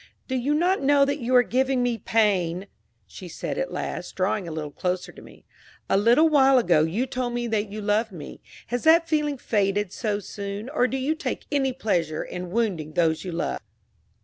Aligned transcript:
"Do 0.27 0.33
you 0.33 0.55
not 0.55 0.81
know 0.81 1.05
that 1.05 1.19
you 1.19 1.35
are 1.35 1.43
giving 1.43 1.83
me 1.83 1.99
pain?" 1.99 2.65
she 3.05 3.27
said 3.27 3.59
at 3.59 3.71
last, 3.71 4.15
drawing 4.15 4.47
a 4.47 4.51
little 4.51 4.71
closer 4.71 5.11
to 5.11 5.21
me. 5.21 5.45
"A 5.89 5.95
little 5.95 6.27
while 6.27 6.57
ago 6.57 6.81
you 6.81 7.05
told 7.05 7.33
me 7.35 7.45
that 7.45 7.69
you 7.69 7.81
loved 7.81 8.11
me: 8.11 8.41
has 8.69 8.83
that 8.83 9.07
feeling 9.07 9.37
faded 9.37 9.93
so 9.93 10.17
soon, 10.17 10.69
or 10.69 10.87
do 10.87 10.97
you 10.97 11.13
take 11.13 11.45
any 11.51 11.71
pleasure 11.71 12.23
in 12.23 12.49
wounding 12.49 12.93
those 12.93 13.23
you 13.23 13.31
love?" 13.31 13.59